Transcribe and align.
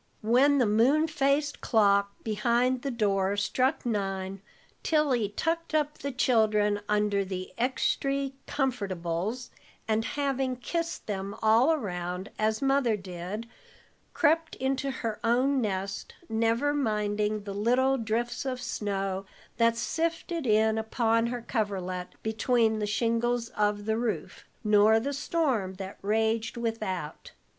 When 0.23 0.57
the 0.57 0.65
moon 0.65 1.07
faced 1.07 1.61
clock 1.61 2.15
behind 2.23 2.81
the 2.81 2.89
door 2.89 3.37
struck 3.37 3.85
nine, 3.85 4.41
Tilly 4.81 5.29
tucked 5.37 5.75
up 5.75 5.99
the 5.99 6.11
children 6.11 6.81
under 6.89 7.23
the 7.23 7.53
"extry 7.55 8.33
comfortables," 8.47 9.51
and 9.87 10.03
having 10.03 10.55
kissed 10.55 11.05
them 11.05 11.35
all 11.43 11.71
around, 11.71 12.31
as 12.39 12.63
Mother 12.63 12.97
did, 12.97 13.47
crept 14.15 14.55
into 14.55 14.89
her 14.89 15.19
own 15.23 15.61
nest, 15.61 16.15
never 16.27 16.73
minding 16.73 17.43
the 17.43 17.53
little 17.53 17.99
drifts 17.99 18.43
of 18.43 18.59
snow 18.59 19.27
that 19.57 19.77
sifted 19.77 20.47
in 20.47 20.79
upon 20.79 21.27
her 21.27 21.43
coverlet 21.43 22.07
between 22.23 22.79
the 22.79 22.87
shingles 22.87 23.49
of 23.49 23.85
the 23.85 23.97
roof, 23.99 24.45
nor 24.63 24.99
the 24.99 25.13
storm 25.13 25.75
that 25.75 25.99
raged 26.01 26.57
without. 26.57 27.33